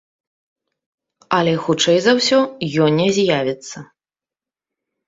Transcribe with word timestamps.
Але, 1.39 1.53
хутчэй 1.67 1.99
за 2.09 2.17
ўсё, 2.21 2.39
ён 2.87 2.91
не 3.03 3.07
з'явіцца. 3.21 3.77